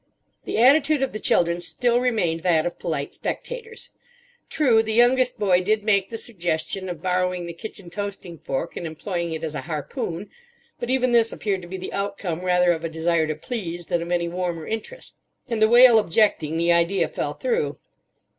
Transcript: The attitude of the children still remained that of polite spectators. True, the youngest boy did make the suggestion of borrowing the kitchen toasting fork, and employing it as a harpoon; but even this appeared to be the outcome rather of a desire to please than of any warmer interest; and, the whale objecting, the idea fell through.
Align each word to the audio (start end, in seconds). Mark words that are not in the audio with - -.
The 0.45 0.57
attitude 0.57 1.03
of 1.03 1.13
the 1.13 1.19
children 1.19 1.59
still 1.59 1.99
remained 1.99 2.39
that 2.41 2.65
of 2.65 2.79
polite 2.79 3.13
spectators. 3.13 3.91
True, 4.49 4.81
the 4.81 4.95
youngest 4.95 5.37
boy 5.37 5.61
did 5.61 5.83
make 5.83 6.09
the 6.09 6.17
suggestion 6.17 6.89
of 6.89 7.03
borrowing 7.03 7.45
the 7.45 7.53
kitchen 7.53 7.91
toasting 7.91 8.39
fork, 8.39 8.75
and 8.75 8.87
employing 8.87 9.31
it 9.31 9.43
as 9.43 9.53
a 9.53 9.61
harpoon; 9.61 10.31
but 10.79 10.89
even 10.89 11.11
this 11.11 11.31
appeared 11.31 11.61
to 11.61 11.67
be 11.67 11.77
the 11.77 11.93
outcome 11.93 12.41
rather 12.41 12.71
of 12.71 12.83
a 12.83 12.89
desire 12.89 13.27
to 13.27 13.35
please 13.35 13.85
than 13.85 14.01
of 14.01 14.11
any 14.11 14.27
warmer 14.27 14.65
interest; 14.65 15.17
and, 15.47 15.61
the 15.61 15.69
whale 15.69 15.99
objecting, 15.99 16.57
the 16.57 16.73
idea 16.73 17.07
fell 17.07 17.33
through. 17.35 17.77